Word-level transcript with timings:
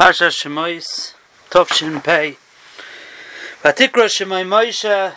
Parsha 0.00 0.30
Shemois, 0.30 1.12
Tovshin 1.50 2.02
Pei. 2.02 2.38
Vatikra 3.62 4.06
Shemoi 4.08 4.46
Moshe, 4.46 5.12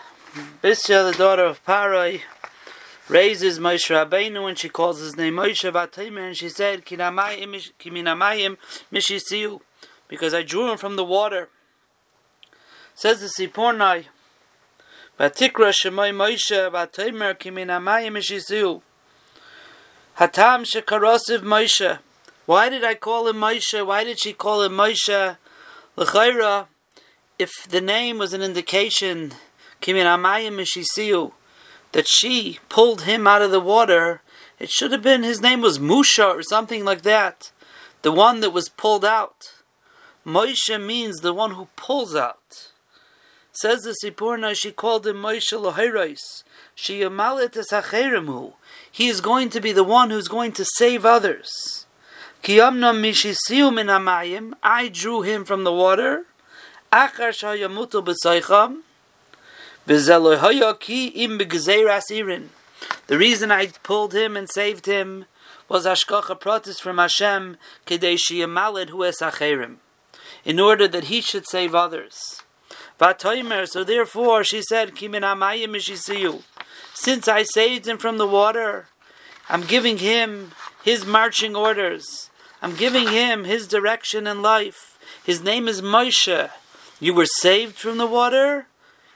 Bisya, 0.62 1.10
the 1.10 1.18
daughter 1.18 1.46
of 1.46 1.64
Parai, 1.64 2.20
raises 3.08 3.60
Moshe 3.60 3.92
Rabbeinu 3.92 4.46
and 4.50 4.60
she 4.60 4.68
calls 4.68 5.00
his 5.00 5.16
name 5.16 5.36
Moshe 5.36 5.72
Vatimer 5.72 6.28
and 6.28 6.36
she 6.36 6.50
said, 6.50 6.84
Kiminamayim 6.84 8.58
Mishisiu, 8.92 9.62
because 10.10 10.34
I 10.34 10.44
drew 10.44 10.70
him 10.70 10.78
from 10.78 10.98
the 10.98 11.06
water. 11.06 11.48
Says 12.94 13.22
the 13.22 13.28
Sforno, 13.28 14.04
Vatikra 15.18 15.72
Shemoi 15.72 16.12
Moshe 16.14 16.70
Vatimer 16.70 17.36
Kiminamayim 17.36 18.18
Mishisiu. 18.18 18.82
Hatam 20.18 20.66
Shekarosiv 20.66 21.40
Moshe. 21.40 22.00
Why 22.46 22.68
did 22.70 22.84
I 22.84 22.96
call 22.96 23.28
him 23.28 23.38
Moshe? 23.38 23.86
Why 23.86 24.04
did 24.04 24.20
she 24.20 24.34
call 24.34 24.64
him 24.64 24.74
Moshe? 24.74 25.38
L'chayra, 25.96 26.68
if 27.40 27.52
the 27.70 27.80
name 27.80 28.18
was 28.18 28.34
an 28.34 28.42
indication, 28.42 29.34
Kimin 29.82 30.06
Amayim 30.06 31.32
that 31.94 32.08
she 32.08 32.60
pulled 32.68 33.04
him 33.04 33.28
out 33.28 33.42
of 33.42 33.52
the 33.52 33.60
water, 33.60 34.22
it 34.60 34.70
should 34.70 34.92
have 34.92 35.02
been 35.02 35.24
his 35.24 35.42
name 35.42 35.62
was 35.62 35.80
Musha 35.80 36.26
or 36.26 36.42
something 36.42 36.84
like 36.84 37.04
that. 37.04 37.52
The 38.02 38.12
one 38.12 38.42
that 38.42 38.52
was 38.52 38.68
pulled 38.70 39.06
out. 39.06 39.54
Moshe 40.26 40.84
means 40.84 41.20
the 41.20 41.34
one 41.34 41.52
who 41.52 41.68
pulls 41.76 42.16
out. 42.16 42.72
Says 43.52 43.84
the 43.84 43.96
Sforno, 44.04 44.56
she 44.56 44.72
called 44.72 45.06
him 45.06 45.18
Moshe 45.18 45.54
Lohirais. 45.54 46.44
She 46.76 47.02
Yamalit 47.02 48.54
He 48.92 49.08
is 49.08 49.22
going 49.22 49.50
to 49.50 49.62
be 49.62 49.72
the 49.72 49.84
one 49.84 50.10
who's 50.10 50.28
going 50.28 50.52
to 50.54 50.66
save 50.66 51.06
others. 51.06 51.83
I 52.46 52.60
drew 54.92 55.22
him 55.22 55.46
from 55.46 55.64
the 55.64 55.72
water. 55.72 56.26
The 63.08 63.18
reason 63.18 63.52
I 63.52 63.68
pulled 63.84 64.14
him 64.14 64.36
and 64.36 64.50
saved 64.50 64.86
him 64.86 65.26
was 65.70 65.86
hashgacha 65.86 66.38
pratis 66.42 66.82
from 66.82 66.98
Hashem 66.98 67.56
kedei 67.86 68.18
shiyamalid 68.18 68.90
hu 68.90 69.06
es 69.06 69.22
in 70.44 70.60
order 70.60 70.90
that 70.90 71.06
he 71.06 71.22
should 71.22 71.48
save 71.48 71.74
others. 71.74 72.42
Vatoimer, 73.00 73.66
so 73.70 73.86
therefore 73.86 74.44
she 74.44 74.62
said, 74.62 74.96
Kimin 74.96 75.22
mishisiu. 75.22 76.42
Since 76.94 77.30
I 77.30 77.44
saved 77.44 77.88
him 77.88 77.98
from 77.98 78.18
the 78.18 78.28
water, 78.28 78.88
I'm 79.48 79.62
giving 79.62 80.00
him 80.00 80.52
his 80.84 81.06
marching 81.06 81.56
orders. 81.56 82.30
I'm 82.64 82.76
giving 82.76 83.10
him 83.10 83.44
his 83.44 83.68
direction 83.68 84.26
in 84.26 84.42
life. 84.42 84.98
His 85.22 85.44
name 85.44 85.68
is 85.68 85.82
Moshe. 85.82 86.50
You 86.98 87.14
were 87.14 87.26
saved 87.26 87.76
from 87.76 87.98
the 87.98 88.08
water. 88.08 88.68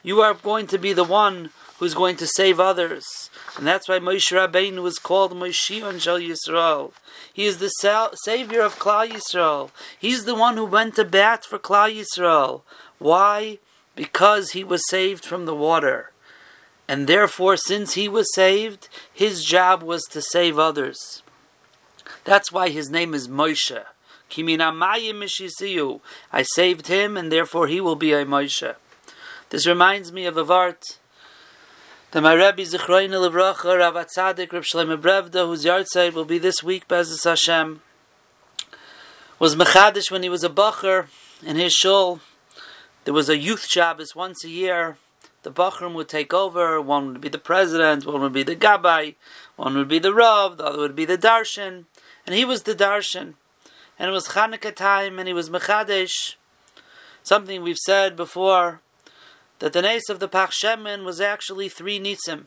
You 0.02 0.20
are 0.20 0.34
going 0.34 0.66
to 0.66 0.76
be 0.76 0.92
the 0.92 1.02
one 1.02 1.48
who's 1.78 1.94
going 1.94 2.16
to 2.16 2.26
save 2.26 2.60
others. 2.60 3.30
And 3.56 3.66
that's 3.66 3.88
why 3.88 4.00
Moshe 4.00 4.32
Rabbeinu 4.36 4.82
was 4.82 4.98
called 4.98 5.32
Moshe 5.32 5.80
Shal 5.98 6.20
Yisrael. 6.20 6.92
He 7.32 7.46
is 7.46 7.56
the 7.56 7.70
sa- 7.70 8.10
savior 8.22 8.60
of 8.60 8.78
Klal 8.78 9.08
Yisrael. 9.08 9.70
He's 9.98 10.26
the 10.26 10.34
one 10.34 10.58
who 10.58 10.66
went 10.66 10.96
to 10.96 11.04
bat 11.06 11.46
for 11.46 11.58
Klal 11.58 11.90
Yisrael. 11.90 12.60
Why? 12.98 13.60
Because 13.96 14.50
he 14.50 14.62
was 14.62 14.86
saved 14.90 15.24
from 15.24 15.46
the 15.46 15.54
water. 15.54 16.12
And 16.86 17.06
therefore, 17.06 17.56
since 17.56 17.94
he 17.94 18.10
was 18.10 18.34
saved, 18.34 18.90
his 19.10 19.42
job 19.42 19.82
was 19.82 20.02
to 20.10 20.20
save 20.20 20.58
others. 20.58 21.22
That's 22.28 22.52
why 22.52 22.68
his 22.68 22.90
name 22.90 23.14
is 23.14 23.26
Moshe. 23.26 23.84
I 26.30 26.42
saved 26.42 26.86
him, 26.88 27.16
and 27.16 27.32
therefore 27.32 27.66
he 27.68 27.80
will 27.80 27.96
be 27.96 28.12
a 28.12 28.26
Moshe. 28.26 28.74
This 29.48 29.66
reminds 29.66 30.12
me 30.12 30.26
of 30.26 30.36
a 30.36 30.44
vart 30.44 30.98
that 32.10 32.20
my 32.20 32.34
Rebbe 32.34 32.60
Zichroin 32.60 33.12
Levracha, 33.12 33.78
Rav 33.78 33.94
Atzadik, 33.94 34.52
Reb 34.52 34.64
Shlomo 34.64 35.00
Brevda, 35.00 35.46
whose 35.46 35.64
yahrzeit 35.64 36.12
will 36.12 36.26
be 36.26 36.36
this 36.36 36.62
week, 36.62 36.86
B'ezras 36.86 37.24
Hashem, 37.24 37.80
was 39.38 39.56
Mechadish 39.56 40.10
when 40.10 40.22
he 40.22 40.28
was 40.28 40.44
a 40.44 40.50
Bacher 40.50 41.06
in 41.42 41.56
his 41.56 41.72
shul. 41.72 42.20
There 43.06 43.14
was 43.14 43.30
a 43.30 43.38
youth 43.38 43.64
Shabbos 43.64 44.14
once 44.14 44.44
a 44.44 44.50
year. 44.50 44.98
The 45.44 45.50
Bachrim 45.50 45.94
would 45.94 46.10
take 46.10 46.34
over. 46.34 46.78
One 46.78 47.12
would 47.12 47.22
be 47.22 47.30
the 47.30 47.38
president, 47.38 48.04
one 48.04 48.20
would 48.20 48.34
be 48.34 48.42
the 48.42 48.54
Gabbai, 48.54 49.14
one 49.56 49.78
would 49.78 49.88
be 49.88 49.98
the 49.98 50.12
Rav, 50.12 50.58
the 50.58 50.66
other 50.66 50.78
would 50.80 50.94
be 50.94 51.06
the 51.06 51.16
Darshan 51.16 51.86
and 52.28 52.36
he 52.36 52.44
was 52.44 52.64
the 52.64 52.74
darshan, 52.74 53.32
and 53.98 54.10
it 54.10 54.12
was 54.12 54.28
Chanukah 54.28 54.76
time, 54.76 55.18
and 55.18 55.26
he 55.26 55.32
was 55.32 55.48
mechadesh. 55.48 56.34
Something 57.22 57.62
we've 57.62 57.78
said 57.78 58.16
before 58.16 58.82
that 59.60 59.72
the 59.72 59.80
nace 59.80 60.10
of 60.10 60.20
the 60.20 60.28
Pach 60.28 60.50
Shemin 60.50 61.04
was 61.04 61.22
actually 61.22 61.70
three 61.70 61.98
nitzim. 61.98 62.44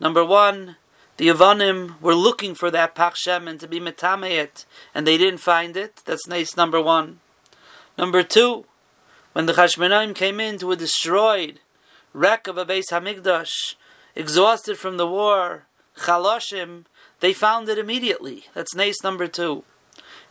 Number 0.00 0.24
one, 0.24 0.76
the 1.18 1.28
Yavanim 1.28 2.00
were 2.00 2.14
looking 2.14 2.54
for 2.54 2.70
that 2.70 2.94
Pach 2.94 3.14
Shemin 3.14 3.58
to 3.58 3.68
be 3.68 3.78
metameyet, 3.78 4.64
and 4.94 5.06
they 5.06 5.18
didn't 5.18 5.40
find 5.40 5.76
it. 5.76 6.00
That's 6.06 6.26
nace 6.26 6.56
number 6.56 6.80
one. 6.80 7.20
Number 7.98 8.22
two, 8.22 8.64
when 9.34 9.44
the 9.44 9.52
Chashmonaim 9.52 10.14
came 10.14 10.40
in 10.40 10.56
to 10.60 10.72
a 10.72 10.76
destroyed 10.76 11.60
wreck 12.14 12.46
of 12.46 12.56
a 12.56 12.64
base 12.64 12.90
Hamikdash, 12.90 13.74
exhausted 14.14 14.78
from 14.78 14.96
the 14.96 15.06
war, 15.06 15.66
Chaloshim, 15.98 16.86
they 17.20 17.32
found 17.32 17.68
it 17.68 17.78
immediately. 17.78 18.44
That's 18.54 18.74
nace 18.74 19.02
number 19.02 19.26
two. 19.26 19.64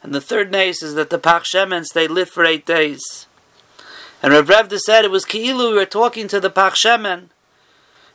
And 0.04 0.14
the 0.14 0.22
third 0.22 0.52
nace 0.52 0.82
is 0.82 0.94
that 0.96 1.10
the 1.10 1.20
Pach 1.20 1.44
Shemens, 1.44 1.94
they 1.94 2.08
lived 2.08 2.32
for 2.32 2.46
eight 2.46 2.66
days. 2.66 3.28
And 4.22 4.34
Rav 4.34 4.48
Brevda 4.48 4.80
said 4.80 5.06
it 5.06 5.12
was 5.12 5.26
Ki'ilu, 5.26 5.72
we 5.72 5.76
were 5.76 5.86
talking 5.86 6.28
to 6.28 6.40
the 6.40 6.50
Pach 6.50 6.74
Shemen. 6.74 7.30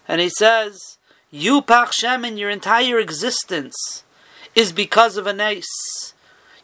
And 0.08 0.20
he 0.20 0.28
says, 0.28 0.98
You 1.30 1.62
Pach 1.62 1.92
Shemen, 1.92 2.38
your 2.38 2.50
entire 2.50 2.98
existence 2.98 4.04
is 4.54 4.72
because 4.72 5.16
of 5.16 5.26
a 5.26 5.32
nace. 5.32 6.14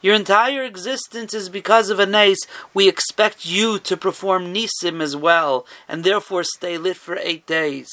Your 0.01 0.15
entire 0.15 0.63
existence 0.63 1.35
is 1.35 1.49
because 1.49 1.91
of 1.91 1.99
a 1.99 2.07
nace. 2.07 2.47
We 2.73 2.89
expect 2.89 3.47
you 3.47 3.79
to 3.81 3.97
perform 3.97 4.55
nisim 4.55 5.01
as 5.01 5.17
well, 5.17 5.67
and 5.89 6.05
therefore 6.05 6.45
stay 6.45 6.79
lit 6.79 6.97
for 6.97 7.17
eight 7.17 7.47
days. 7.47 7.89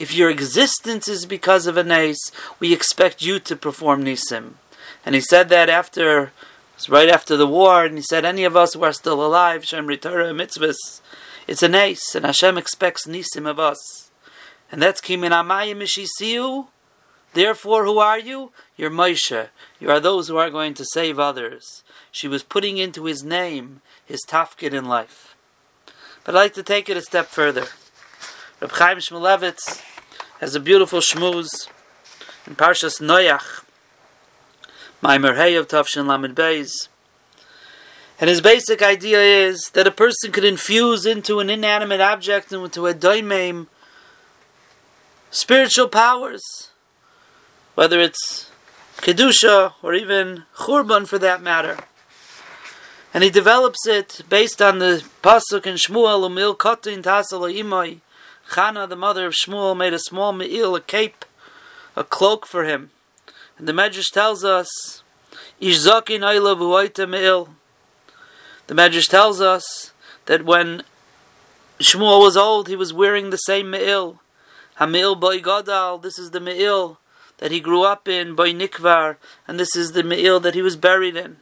If 0.00 0.14
your 0.14 0.30
existence 0.30 1.08
is 1.08 1.26
because 1.26 1.66
of 1.66 1.76
a 1.76 1.84
nace, 1.84 2.32
we 2.58 2.72
expect 2.72 3.20
you 3.20 3.38
to 3.40 3.54
perform 3.54 4.02
nisim. 4.02 4.54
And 5.04 5.14
he 5.14 5.20
said 5.20 5.50
that 5.50 5.68
after, 5.68 6.32
right 6.88 7.10
after 7.10 7.36
the 7.36 7.46
war, 7.46 7.84
and 7.84 7.98
he 7.98 8.02
said, 8.02 8.24
any 8.24 8.44
of 8.44 8.56
us 8.56 8.72
who 8.72 8.82
are 8.82 8.94
still 8.94 9.22
alive, 9.22 9.66
Shem 9.66 9.86
Ritara 9.86 10.32
mitzvahs, 10.32 11.02
it's 11.46 11.62
a 11.62 11.68
nace, 11.68 12.14
and 12.14 12.24
Hashem 12.24 12.56
expects 12.56 13.06
nisim 13.06 13.46
of 13.46 13.58
us. 13.58 14.10
And 14.72 14.80
that's 14.80 15.02
kimin 15.02 15.32
amayim 15.32 15.82
mishisiu. 15.82 16.68
Therefore, 17.34 17.84
who 17.84 17.98
are 17.98 18.18
you? 18.18 18.52
You're 18.78 18.90
Moshe. 18.90 19.48
You 19.78 19.90
are 19.90 20.00
those 20.00 20.28
who 20.28 20.38
are 20.38 20.48
going 20.48 20.72
to 20.74 20.84
save 20.94 21.18
others. 21.18 21.84
She 22.10 22.26
was 22.26 22.42
putting 22.42 22.78
into 22.78 23.04
his 23.04 23.22
name 23.22 23.82
his 24.06 24.24
tafkid 24.26 24.72
in 24.72 24.86
life. 24.86 25.36
But 26.24 26.34
I'd 26.34 26.40
like 26.40 26.54
to 26.54 26.62
take 26.62 26.88
it 26.88 26.96
a 26.96 27.02
step 27.02 27.26
further. 27.26 27.66
Reb 28.60 28.72
Chaim 28.72 28.98
Shmulevitz 28.98 29.82
has 30.40 30.54
a 30.54 30.60
beautiful 30.60 31.00
shmuz 31.00 31.68
in 32.46 32.56
Parshas 32.56 32.98
Noach, 32.98 33.62
Maimer 35.02 35.36
Hey 35.36 35.54
of 35.54 35.68
Tavshin 35.68 36.06
Lamed 36.06 36.34
Beis. 36.34 36.88
And 38.18 38.30
his 38.30 38.40
basic 38.40 38.80
idea 38.80 39.20
is 39.20 39.70
that 39.74 39.86
a 39.86 39.90
person 39.90 40.32
could 40.32 40.44
infuse 40.44 41.04
into 41.04 41.40
an 41.40 41.50
inanimate 41.50 42.00
object 42.00 42.52
and 42.52 42.64
into 42.64 42.86
a 42.86 42.94
doimeim 42.94 43.66
spiritual 45.30 45.88
powers, 45.88 46.70
whether 47.74 48.00
it's 48.00 48.50
kedusha 48.96 49.74
or 49.82 49.92
even 49.92 50.44
churban 50.56 51.06
for 51.06 51.18
that 51.18 51.42
matter. 51.42 51.76
And 53.12 53.22
he 53.22 53.28
develops 53.28 53.86
it 53.86 54.22
based 54.30 54.62
on 54.62 54.78
the 54.78 55.04
pasuk 55.22 55.66
in 55.66 55.74
Shmuel 55.74 56.26
umil 56.26 56.56
kotin 56.56 57.02
tasal 57.02 57.52
imoi 57.54 58.00
Chana, 58.50 58.88
the 58.88 58.96
mother 58.96 59.26
of 59.26 59.34
Shmuel, 59.34 59.76
made 59.76 59.92
a 59.92 59.98
small 59.98 60.32
me'il, 60.32 60.74
a 60.74 60.80
cape, 60.80 61.24
a 61.94 62.02
cloak 62.02 62.46
for 62.46 62.64
him. 62.64 62.90
And 63.56 63.68
the 63.68 63.72
Medrash 63.72 64.10
tells 64.10 64.44
us, 64.44 65.02
Ishzakin 65.60 66.20
Ayla 66.20 67.08
me'il. 67.08 67.50
The 68.66 68.74
Medrash 68.74 69.08
tells 69.08 69.40
us 69.40 69.92
that 70.26 70.44
when 70.44 70.82
Shmuel 71.78 72.20
was 72.20 72.36
old, 72.36 72.68
he 72.68 72.76
was 72.76 72.92
wearing 72.92 73.30
the 73.30 73.36
same 73.36 73.70
me'il. 73.70 74.20
Ha'me'il 74.76 75.14
boy 75.14 75.40
Gadal, 75.40 76.02
this 76.02 76.18
is 76.18 76.32
the 76.32 76.40
me'il 76.40 76.98
that 77.38 77.52
he 77.52 77.60
grew 77.60 77.84
up 77.84 78.08
in, 78.08 78.34
by 78.34 78.50
Nikvar, 78.50 79.16
and 79.46 79.60
this 79.60 79.76
is 79.76 79.92
the 79.92 80.02
me'il 80.02 80.40
that 80.40 80.54
he 80.54 80.62
was 80.62 80.76
buried 80.76 81.16
in. 81.16 81.36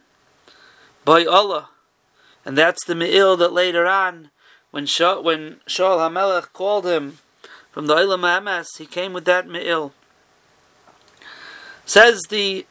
By 1.05 1.25
Allah. 1.25 1.71
And 2.45 2.57
that's 2.57 2.85
the 2.85 2.95
me'il 2.95 3.37
that 3.39 3.53
later 3.53 3.87
on 3.87 4.31
when 4.71 4.87
Shaul, 4.87 5.23
when 5.23 5.61
Shaul 5.67 5.99
HaMelech 5.99 6.53
called 6.53 6.87
him 6.87 7.19
from 7.71 7.87
the 7.87 7.95
Olam 7.95 8.21
Hamas, 8.21 8.67
he 8.79 8.87
came 8.87 9.13
with 9.13 9.25
that 9.25 9.49
me'il. 9.49 9.93
Says 11.87 12.23
the 12.29 12.67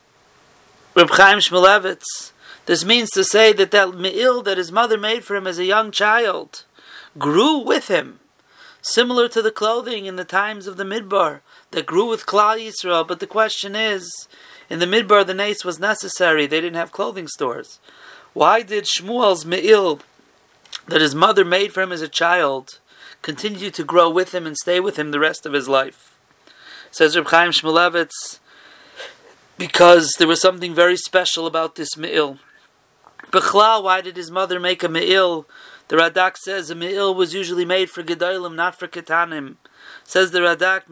Reb 0.95 1.09
Chaim 1.09 1.39
Shmulevitz 1.39 2.31
This 2.65 2.85
means 2.85 3.09
to 3.11 3.23
say 3.23 3.51
that 3.53 3.71
that 3.71 3.95
me'il 3.95 4.43
that 4.43 4.57
his 4.57 4.71
mother 4.71 4.97
made 4.97 5.23
for 5.23 5.35
him 5.35 5.47
as 5.47 5.57
a 5.57 5.65
young 5.65 5.91
child 5.91 6.65
grew 7.17 7.57
with 7.57 7.87
him, 7.87 8.19
similar 8.81 9.27
to 9.29 9.41
the 9.41 9.51
clothing 9.51 10.05
in 10.05 10.17
the 10.17 10.25
times 10.25 10.67
of 10.67 10.77
the 10.77 10.83
Midbar 10.83 11.41
that 11.71 11.87
grew 11.87 12.07
with 12.07 12.27
Klal 12.27 12.59
Yisrael. 12.59 13.07
But 13.07 13.19
the 13.19 13.27
question 13.27 13.75
is, 13.75 14.27
in 14.69 14.79
the 14.79 14.85
Midbar 14.85 15.25
the 15.25 15.33
nace 15.33 15.65
was 15.65 15.79
necessary; 15.79 16.45
they 16.45 16.61
didn't 16.61 16.77
have 16.77 16.91
clothing 16.91 17.27
stores. 17.27 17.79
Why 18.33 18.61
did 18.61 18.85
Shmuel's 18.85 19.45
me'il 19.45 20.01
that 20.87 21.01
his 21.01 21.15
mother 21.15 21.45
made 21.45 21.73
for 21.73 21.81
him 21.81 21.91
as 21.91 22.01
a 22.01 22.07
child 22.07 22.79
continued 23.21 23.73
to 23.73 23.83
grow 23.83 24.09
with 24.09 24.33
him 24.33 24.45
and 24.45 24.57
stay 24.57 24.79
with 24.79 24.97
him 24.97 25.11
the 25.11 25.19
rest 25.19 25.45
of 25.45 25.53
his 25.53 25.67
life? 25.67 26.17
Says 26.91 27.15
Reb 27.15 27.27
Chaim 27.27 27.51
Shmulevitz, 27.51 28.39
because 29.57 30.13
there 30.17 30.27
was 30.27 30.41
something 30.41 30.73
very 30.73 30.97
special 30.97 31.45
about 31.47 31.75
this 31.75 31.97
me'il. 31.97 32.39
Bechlal, 33.31 33.83
why 33.83 34.01
did 34.01 34.15
his 34.15 34.31
mother 34.31 34.59
make 34.59 34.83
a 34.83 34.89
me'il? 34.89 35.47
The 35.89 35.95
Radak 35.95 36.37
says 36.37 36.69
a 36.69 36.75
me'il 36.75 37.15
was 37.15 37.33
usually 37.33 37.65
made 37.65 37.89
for 37.89 38.03
Gedolim, 38.03 38.55
not 38.55 38.77
for 38.77 38.87
Ketanim. 38.87 39.55
Says 40.03 40.31
the 40.31 40.39
Radak, 40.39 40.83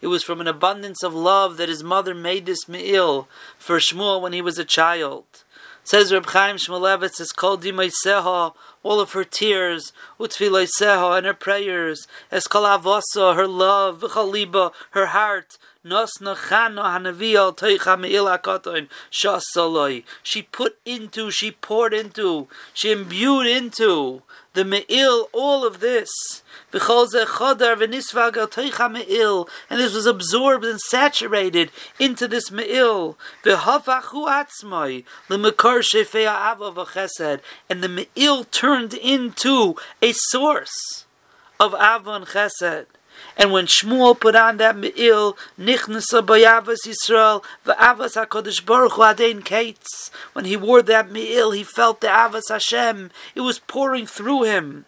It 0.00 0.06
was 0.06 0.22
from 0.22 0.40
an 0.40 0.48
abundance 0.48 1.02
of 1.02 1.14
love 1.14 1.56
that 1.56 1.68
his 1.68 1.82
mother 1.82 2.14
made 2.14 2.46
this 2.46 2.68
me'il 2.68 3.28
for 3.58 3.78
Shmuel 3.78 4.20
when 4.20 4.32
he 4.32 4.42
was 4.42 4.58
a 4.58 4.64
child. 4.64 5.24
Says 5.90 6.12
Reb 6.12 6.26
Chaim 6.26 6.56
Shmulevitz, 6.56 7.18
it's 7.18 7.32
called 7.32 7.62
Dimaiseha, 7.62 8.52
all 8.82 9.00
of 9.00 9.12
her 9.12 9.24
tears, 9.24 9.94
Utfiloiseha, 10.20 11.16
and 11.16 11.24
her 11.24 11.32
prayers, 11.32 12.06
Eskalavosa, 12.30 13.34
her 13.34 13.46
love, 13.46 14.00
V'chaliba, 14.00 14.72
her 14.90 15.06
heart, 15.06 15.56
she 20.22 20.42
put 20.42 20.76
into, 20.84 21.30
she 21.30 21.50
poured 21.52 21.94
into, 21.94 22.48
she 22.74 22.92
imbued 22.92 23.46
into 23.46 24.22
the 24.58 24.64
me'il 24.64 25.28
all 25.32 25.64
of 25.64 25.78
this. 25.78 26.10
And 26.72 26.80
this 29.80 29.94
was 29.94 30.06
absorbed 30.06 30.64
and 30.64 30.80
saturated 30.80 31.70
into 32.00 32.26
this 32.26 32.50
me'il. 32.50 33.16
And 33.44 33.54
the 37.82 37.88
me'il 37.88 38.44
turned 38.44 38.94
into 38.94 39.76
a 40.02 40.12
source 40.12 41.04
of 41.60 41.74
avon 41.74 42.24
chesed. 42.24 42.86
And 43.36 43.52
when 43.52 43.66
Shmuel 43.66 44.18
put 44.18 44.34
on 44.34 44.56
that 44.58 44.76
me'il, 44.76 45.36
nichnasa 45.58 46.24
bayavas 46.24 46.86
Yisrael, 46.86 47.42
v'avas 47.66 48.16
HaKadosh 48.16 48.64
Baruch 48.64 48.92
Hu 48.92 49.02
adein 49.02 49.44
kates. 49.44 50.10
When 50.32 50.44
he 50.44 50.56
wore 50.56 50.82
that 50.82 51.10
me'il, 51.10 51.52
he 51.52 51.64
felt 51.64 52.00
the 52.00 52.08
avas 52.08 52.48
Hashem. 52.48 53.10
It 53.34 53.40
was 53.42 53.58
pouring 53.58 54.06
through 54.06 54.44
him 54.44 54.84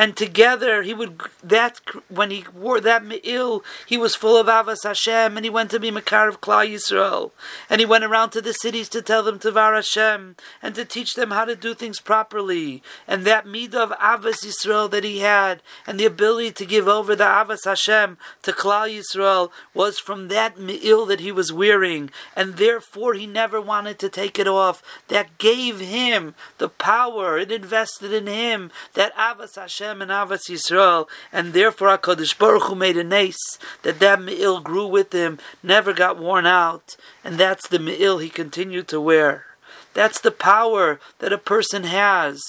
and 0.00 0.16
together 0.16 0.80
he 0.80 0.94
would 0.94 1.20
that 1.42 1.78
when 2.08 2.30
he 2.30 2.42
wore 2.54 2.80
that 2.80 3.04
me'il, 3.04 3.62
he 3.86 3.98
was 3.98 4.14
full 4.16 4.38
of 4.38 4.46
avas 4.46 4.82
Hashem, 4.82 5.36
and 5.36 5.44
he 5.44 5.50
went 5.50 5.70
to 5.72 5.78
be 5.78 5.90
Makar 5.90 6.26
of 6.26 6.40
Klal 6.40 6.66
Yisrael, 6.66 7.32
and 7.68 7.80
he 7.80 7.86
went 7.86 8.04
around 8.04 8.30
to 8.30 8.40
the 8.40 8.54
cities 8.54 8.88
to 8.88 9.02
tell 9.02 9.22
them 9.22 9.38
to 9.40 9.50
Var 9.50 9.74
Hashem 9.74 10.36
and 10.62 10.74
to 10.74 10.86
teach 10.86 11.12
them 11.12 11.32
how 11.32 11.44
to 11.44 11.54
do 11.54 11.74
things 11.74 12.00
properly, 12.00 12.82
and 13.06 13.26
that 13.26 13.44
midah 13.44 13.74
of 13.74 13.90
avas 13.90 14.42
Yisrael 14.42 14.90
that 14.90 15.04
he 15.04 15.18
had, 15.18 15.62
and 15.86 16.00
the 16.00 16.06
ability 16.06 16.52
to 16.52 16.64
give 16.64 16.88
over 16.88 17.14
the 17.14 17.24
avas 17.24 17.66
Hashem 17.66 18.16
to 18.44 18.52
Klal 18.52 18.88
Yisrael 18.88 19.50
was 19.74 19.98
from 19.98 20.28
that 20.28 20.58
me'il 20.58 21.04
that 21.04 21.20
he 21.20 21.30
was 21.30 21.52
wearing, 21.52 22.10
and 22.34 22.56
therefore 22.56 23.12
he 23.12 23.26
never 23.26 23.60
wanted 23.60 23.98
to 23.98 24.08
take 24.08 24.38
it 24.38 24.48
off. 24.48 24.82
That 25.08 25.36
gave 25.36 25.80
him 25.80 26.34
the 26.56 26.70
power; 26.70 27.36
it 27.36 27.52
invested 27.52 28.14
in 28.14 28.26
him 28.26 28.70
that 28.94 29.14
avas 29.14 29.56
Hashem 29.56 29.89
Hashem 29.90 30.02
and 30.02 30.10
Avas 30.12 30.48
Yisrael, 30.48 31.08
and 31.32 31.52
therefore 31.52 31.88
Hakadosh 31.88 32.38
Baruch 32.38 32.62
Hu 32.64 32.76
made 32.76 32.96
a 32.96 33.02
nace 33.02 33.58
that 33.82 33.98
that 33.98 34.22
me'il 34.22 34.60
grew 34.60 34.86
with 34.86 35.12
him, 35.12 35.40
never 35.64 35.92
got 35.92 36.16
worn 36.16 36.46
out, 36.46 36.96
and 37.24 37.36
that's 37.36 37.66
the 37.66 37.80
me'il 37.80 38.18
he 38.18 38.28
continued 38.28 38.86
to 38.86 39.00
wear. 39.00 39.46
That's 39.92 40.20
the 40.20 40.30
power 40.30 41.00
that 41.18 41.32
a 41.32 41.38
person 41.38 41.82
has 41.82 42.40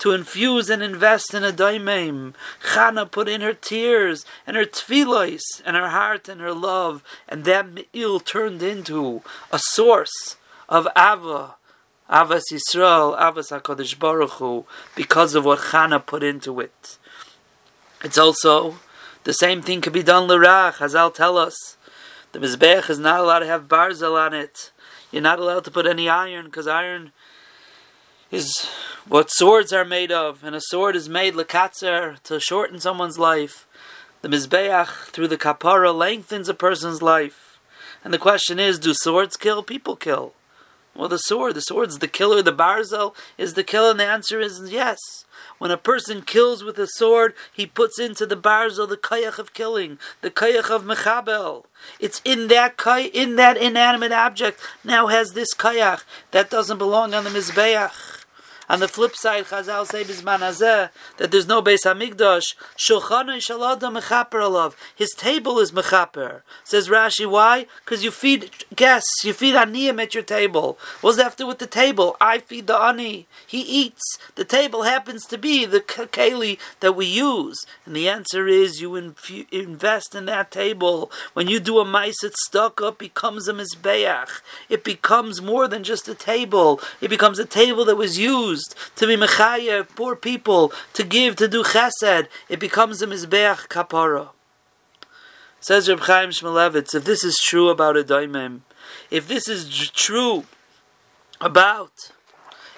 to 0.00 0.10
infuse 0.10 0.68
and 0.68 0.82
invest 0.82 1.32
in 1.32 1.44
a 1.44 1.52
daimim. 1.52 2.34
Chana 2.72 3.08
put 3.08 3.28
in 3.28 3.42
her 3.42 3.54
tears 3.54 4.26
and 4.44 4.56
her 4.56 4.64
tefillos 4.64 5.62
and 5.64 5.76
her 5.76 5.90
heart 5.90 6.28
and 6.28 6.40
her 6.40 6.52
love, 6.52 7.04
and 7.28 7.44
that 7.44 7.72
me'il 7.72 8.18
turned 8.18 8.60
into 8.60 9.22
a 9.52 9.60
source 9.60 10.34
of 10.68 10.88
ava, 10.96 11.54
Avas 12.10 12.44
Yisrael, 12.50 13.18
Avas 13.18 13.50
HaKadosh 13.50 13.98
Baruch 13.98 14.30
Hu, 14.32 14.64
because 14.94 15.34
of 15.34 15.44
what 15.44 15.58
Chana 15.58 16.04
put 16.04 16.22
into 16.22 16.58
it. 16.60 16.96
It's 18.02 18.16
also, 18.16 18.76
the 19.24 19.34
same 19.34 19.60
thing 19.60 19.80
could 19.80 19.92
be 19.92 20.02
done 20.02 20.26
l'rach, 20.26 20.76
Hazal 20.76 21.12
tell 21.12 21.36
us. 21.36 21.76
The 22.32 22.38
Mizbeach 22.38 22.88
is 22.88 22.98
not 22.98 23.20
allowed 23.20 23.40
to 23.40 23.46
have 23.46 23.68
barzel 23.68 24.18
on 24.18 24.32
it. 24.32 24.70
You're 25.10 25.22
not 25.22 25.38
allowed 25.38 25.64
to 25.64 25.70
put 25.70 25.86
any 25.86 26.08
iron, 26.08 26.46
because 26.46 26.66
iron 26.66 27.12
is 28.30 28.66
what 29.06 29.30
swords 29.30 29.72
are 29.72 29.84
made 29.84 30.12
of, 30.12 30.44
and 30.44 30.54
a 30.54 30.60
sword 30.60 30.96
is 30.96 31.08
made 31.08 31.34
lekatzer 31.34 32.22
to 32.22 32.40
shorten 32.40 32.80
someone's 32.80 33.18
life. 33.18 33.66
The 34.22 34.28
Mizbeach, 34.28 35.10
through 35.10 35.28
the 35.28 35.38
kapara, 35.38 35.94
lengthens 35.94 36.48
a 36.48 36.54
person's 36.54 37.02
life. 37.02 37.58
And 38.02 38.14
the 38.14 38.18
question 38.18 38.58
is, 38.58 38.78
do 38.78 38.94
swords 38.94 39.36
kill? 39.36 39.62
People 39.62 39.96
kill. 39.96 40.32
Well, 40.98 41.08
the 41.08 41.16
sword, 41.16 41.54
the 41.54 41.60
sword's 41.60 42.00
the 42.00 42.08
killer, 42.08 42.42
the 42.42 42.52
barzel 42.52 43.14
is 43.38 43.54
the 43.54 43.62
killer, 43.62 43.92
and 43.92 44.00
the 44.00 44.04
answer 44.04 44.40
is 44.40 44.60
yes. 44.68 44.98
When 45.58 45.70
a 45.70 45.76
person 45.76 46.22
kills 46.22 46.64
with 46.64 46.76
a 46.76 46.88
sword, 46.88 47.34
he 47.52 47.66
puts 47.66 48.00
into 48.00 48.26
the 48.26 48.36
barzel 48.36 48.88
the 48.88 48.96
kayach 48.96 49.38
of 49.38 49.54
killing, 49.54 50.00
the 50.22 50.30
kayach 50.32 50.70
of 50.70 50.82
mechabel. 50.82 51.66
It's 52.00 52.20
in 52.24 52.48
that 52.48 52.76
kay, 52.76 53.04
in 53.04 53.36
that 53.36 53.56
inanimate 53.56 54.10
object 54.10 54.60
now 54.82 55.06
has 55.06 55.34
this 55.34 55.54
kayach 55.54 56.02
that 56.32 56.50
doesn't 56.50 56.78
belong 56.78 57.14
on 57.14 57.22
the 57.22 57.30
mizbeach. 57.30 58.17
On 58.68 58.80
the 58.80 58.88
flip 58.88 59.16
side, 59.16 59.46
Chazal 59.46 59.86
say 59.86 60.04
Bizman 60.04 60.40
Hazeh 60.40 60.90
that 61.16 61.30
there's 61.30 61.46
no 61.46 61.62
Beis 61.62 61.84
Hamikdash. 61.84 62.54
Shulchan 62.76 63.28
Shalada 63.38 63.90
Mechaper 63.90 64.42
Alav. 64.42 64.74
His 64.94 65.12
table 65.12 65.58
is 65.58 65.72
Mechaper. 65.72 66.42
Says 66.64 66.88
Rashi, 66.88 67.28
why? 67.28 67.66
Because 67.82 68.04
you 68.04 68.10
feed 68.10 68.50
guests, 68.76 69.24
you 69.24 69.32
feed 69.32 69.54
Aniyim 69.54 70.02
at 70.02 70.12
your 70.12 70.22
table. 70.22 70.78
What's 71.00 71.16
do 71.36 71.46
with 71.46 71.60
the 71.60 71.66
table? 71.66 72.16
I 72.20 72.40
feed 72.40 72.66
the 72.66 72.76
Ani. 72.76 73.26
He 73.46 73.62
eats. 73.62 74.18
The 74.34 74.44
table 74.44 74.82
happens 74.82 75.24
to 75.26 75.38
be 75.38 75.64
the 75.64 75.80
keli 75.80 76.58
that 76.80 76.92
we 76.92 77.06
use. 77.06 77.64
And 77.86 77.96
the 77.96 78.08
answer 78.10 78.46
is 78.48 78.82
you 78.82 78.96
invest 79.50 80.14
in 80.14 80.26
that 80.26 80.50
table. 80.50 81.10
When 81.32 81.48
you 81.48 81.58
do 81.58 81.78
a 81.78 81.88
it's 81.88 82.44
stuck 82.44 82.82
up, 82.82 82.98
becomes 82.98 83.48
a 83.48 83.54
Mizbeach. 83.54 84.42
It 84.68 84.84
becomes 84.84 85.40
more 85.40 85.66
than 85.68 85.84
just 85.84 86.06
a 86.06 86.14
table. 86.14 86.80
It 87.00 87.08
becomes 87.08 87.38
a 87.38 87.46
table 87.46 87.86
that 87.86 87.96
was 87.96 88.18
used 88.18 88.57
used 88.58 88.74
to 88.96 89.06
be 89.06 89.16
mechaya 89.16 89.86
poor 89.96 90.16
people, 90.16 90.72
to 90.94 91.04
give, 91.04 91.36
to 91.36 91.48
do 91.48 91.62
chesed, 91.62 92.28
it 92.48 92.60
becomes 92.60 93.02
a 93.02 93.06
mizbeach 93.06 93.68
kapara. 93.68 94.28
Says 95.60 95.88
Reb 95.88 96.00
Chaim 96.00 96.30
Shmulevitz, 96.30 96.94
if 96.94 97.04
this 97.04 97.24
is 97.24 97.36
true 97.38 97.68
about 97.68 97.96
a 97.96 98.04
daimim, 98.04 98.60
if 99.10 99.26
this 99.26 99.48
is 99.48 99.90
true 99.90 100.44
about 101.40 102.12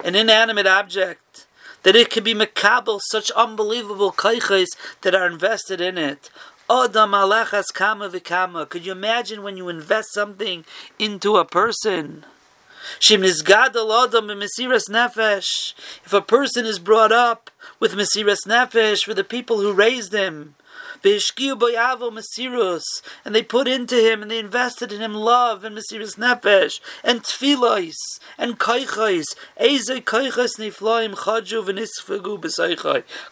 an 0.03 0.15
inanimate 0.15 0.67
object, 0.67 1.47
that 1.83 1.95
it 1.95 2.09
can 2.09 2.23
be 2.23 2.33
mekabel 2.33 2.99
such 3.09 3.31
unbelievable 3.31 4.11
kaiches 4.11 4.69
that 5.01 5.15
are 5.15 5.27
invested 5.27 5.81
in 5.81 5.97
it. 5.97 6.29
Adam 6.69 7.11
alechas 7.11 7.73
kama 7.73 8.09
v'kama. 8.09 8.67
Could 8.67 8.85
you 8.85 8.91
imagine 8.91 9.43
when 9.43 9.57
you 9.57 9.67
invest 9.69 10.13
something 10.13 10.63
into 10.97 11.37
a 11.37 11.45
person? 11.45 12.25
If 12.99 13.43
a 16.13 16.21
person 16.21 16.65
is 16.65 16.79
brought 16.79 17.11
up 17.11 17.51
with 17.79 17.93
mesiras 17.93 18.47
nefesh 18.47 19.03
for 19.03 19.13
the 19.13 19.23
people 19.23 19.59
who 19.59 19.73
raised 19.73 20.13
him, 20.13 20.55
and 21.03 23.35
they 23.35 23.43
put 23.43 23.67
into 23.67 23.95
him 23.95 24.21
and 24.21 24.31
they 24.31 24.39
invested 24.39 24.91
in 24.91 25.01
him 25.01 25.13
love 25.13 25.63
and 25.63 25.77
mesiras 25.77 26.17
nefesh 26.17 26.79
and 27.03 27.23
tfilos 27.23 27.95
and 28.37 28.59
kaichais. 28.59 29.35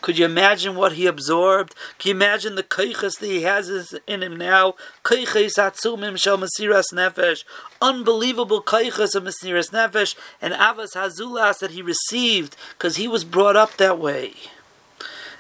Could 0.02 0.18
you 0.18 0.26
imagine 0.26 0.76
what 0.76 0.94
he 0.94 1.06
absorbed? 1.06 1.76
Can 1.98 2.10
you 2.10 2.16
imagine 2.16 2.56
the 2.56 2.64
kaichas 2.64 3.20
that 3.20 3.28
he 3.28 3.42
has 3.44 4.00
in 4.08 4.24
him 4.24 4.38
now? 4.38 4.76
nefesh. 6.94 7.44
Unbelievable 7.82 8.62
kaichas 8.62 9.16
of 9.16 9.24
mesiras 9.24 9.72
nefesh 9.72 10.16
and 10.42 10.54
avas 10.54 10.96
hazulas 10.96 11.60
that 11.60 11.72
he 11.72 11.82
received 11.82 12.56
because 12.78 12.96
he 12.96 13.08
was 13.08 13.24
brought 13.24 13.56
up 13.56 13.78
that 13.78 14.00
way. 14.00 14.34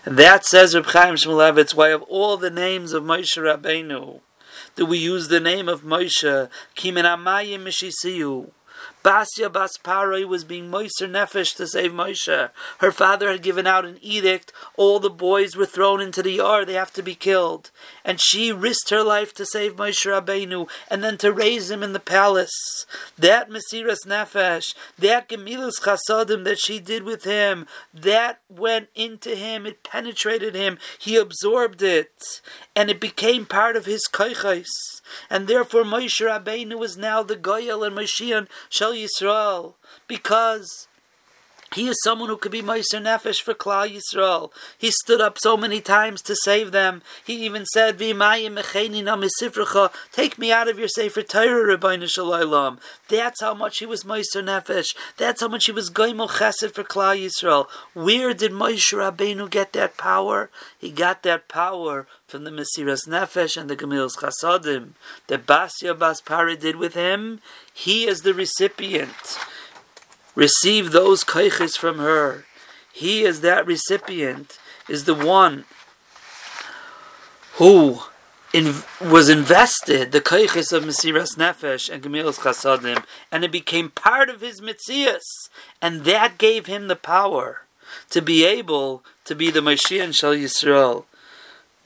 That 0.05 0.45
says 0.45 0.75
Reb 0.75 0.85
Chaim 0.85 1.15
Shmulevitz, 1.15 1.75
why 1.75 1.89
of 1.89 2.03
all 2.03 2.37
the 2.37 2.49
names 2.49 2.93
of 2.93 3.03
Moshe 3.03 3.37
Rabbeinu, 3.37 4.21
do 4.75 4.85
we 4.85 4.97
use 4.97 5.27
the 5.27 5.41
name 5.41 5.67
of 5.67 5.81
Moshe, 5.81 6.49
Kimin 6.75 7.03
Amayim 7.03 7.65
Mishisiyu, 7.65 8.49
Basya 9.03 9.51
Bas 9.51 9.77
Paroi 9.81 10.25
was 10.25 10.43
being 10.43 10.69
Moiser 10.69 11.09
Nefesh 11.09 11.55
to 11.55 11.67
save 11.67 11.91
Moshe. 11.91 12.49
Her 12.79 12.91
father 12.91 13.31
had 13.31 13.41
given 13.41 13.65
out 13.65 13.85
an 13.85 13.97
edict. 14.01 14.51
All 14.75 14.99
the 14.99 15.09
boys 15.09 15.55
were 15.55 15.65
thrown 15.65 16.01
into 16.01 16.21
the 16.21 16.33
yard. 16.33 16.67
They 16.67 16.73
have 16.73 16.91
to 16.93 17.01
be 17.01 17.15
killed. 17.15 17.71
And 18.03 18.19
she 18.19 18.51
risked 18.51 18.89
her 18.89 19.03
life 19.03 19.33
to 19.35 19.45
save 19.45 19.77
Moshe 19.77 20.05
Rabbeinu 20.05 20.69
and 20.89 21.01
then 21.01 21.17
to 21.19 21.31
raise 21.31 21.71
him 21.71 21.81
in 21.81 21.93
the 21.93 21.99
palace. 21.99 22.85
That 23.17 23.49
Mesiras 23.49 24.05
Nefesh, 24.05 24.75
that 24.97 25.29
Gemilus 25.29 25.79
Chasadim 25.79 26.43
that 26.43 26.59
she 26.59 26.79
did 26.79 27.03
with 27.03 27.23
him, 27.23 27.67
that 27.93 28.41
went 28.49 28.89
into 28.95 29.35
him. 29.35 29.65
It 29.65 29.81
penetrated 29.83 30.55
him. 30.55 30.77
He 30.97 31.15
absorbed 31.15 31.81
it. 31.81 32.41
And 32.75 32.89
it 32.89 32.99
became 32.99 33.45
part 33.45 33.77
of 33.77 33.85
his 33.85 34.09
Kaichais 34.11 34.98
and 35.29 35.47
therefore 35.47 35.83
Moshe 35.83 36.21
Rabbeinu 36.21 36.83
is 36.83 36.97
now 36.97 37.23
the 37.23 37.37
Goyal 37.37 37.87
and 37.87 37.97
Mashiach 37.97 38.47
Shal 38.69 38.93
Yisrael, 38.93 39.75
because 40.07 40.88
he 41.75 41.87
is 41.87 42.01
someone 42.03 42.29
who 42.29 42.37
could 42.37 42.51
be 42.51 42.61
Meiser 42.61 43.01
Nefesh 43.01 43.41
for 43.41 43.53
Klal 43.53 43.89
Yisrael. 43.89 44.51
He 44.77 44.91
stood 44.91 45.21
up 45.21 45.37
so 45.39 45.55
many 45.55 45.81
times 45.81 46.21
to 46.23 46.35
save 46.43 46.71
them. 46.71 47.03
He 47.23 47.45
even 47.45 47.65
said, 47.67 47.99
Take 47.99 48.13
me 50.37 50.51
out 50.51 50.67
of 50.67 50.79
your 50.79 50.87
Sefer 50.87 51.21
Torah, 51.21 51.77
Rabbeinu 51.77 52.09
Shalom. 52.09 52.79
That's 53.07 53.41
how 53.41 53.53
much 53.53 53.79
he 53.79 53.85
was 53.85 54.03
Meiser 54.03 54.43
Nefesh. 54.43 54.95
That's 55.17 55.41
how 55.41 55.47
much 55.47 55.67
he 55.67 55.71
was 55.71 55.91
Goymel 55.91 56.29
Chesed 56.29 56.73
for 56.73 56.83
Klal 56.83 57.23
Yisrael. 57.23 57.67
Where 57.93 58.33
did 58.33 58.51
Moshe 58.51 58.93
Rabbeinu 58.93 59.49
get 59.49 59.73
that 59.73 59.97
power? 59.97 60.49
He 60.77 60.91
got 60.91 61.23
that 61.23 61.47
power 61.47 62.07
from 62.27 62.45
the 62.45 62.51
Mesiras 62.51 63.07
Nefesh 63.07 63.59
and 63.59 63.69
the 63.69 63.75
Gemil's 63.75 64.17
Chasadim. 64.17 64.89
The 65.27 65.37
Basya 65.37 65.97
Bas 65.97 66.21
Pari 66.21 66.55
did 66.55 66.77
with 66.77 66.95
him. 66.95 67.41
He 67.73 68.07
is 68.07 68.21
the 68.21 68.33
recipient 68.33 69.37
receive 70.35 70.91
those 70.91 71.23
kaiches 71.23 71.77
from 71.77 71.99
her. 71.99 72.45
He 72.91 73.23
is 73.23 73.41
that 73.41 73.65
recipient, 73.65 74.59
is 74.87 75.05
the 75.05 75.15
one 75.15 75.65
who 77.53 77.99
in, 78.53 78.73
was 79.01 79.29
invested 79.29 80.11
the 80.11 80.21
kaiches 80.21 80.73
of 80.73 80.83
Mesiras 80.83 81.37
Nefesh 81.37 81.89
and 81.89 82.01
Gemil's 82.01 82.39
Chasadim, 82.39 83.03
and 83.31 83.43
it 83.43 83.51
became 83.51 83.89
part 83.89 84.29
of 84.29 84.41
his 84.41 84.61
Mitzias, 84.61 85.49
and 85.81 86.03
that 86.05 86.37
gave 86.37 86.65
him 86.65 86.87
the 86.87 86.95
power 86.95 87.61
to 88.09 88.21
be 88.21 88.43
able 88.45 89.03
to 89.25 89.35
be 89.35 89.51
the 89.51 89.61
Mashiach 89.61 90.15
Shal 90.15 90.33
Yisrael. 90.33 91.05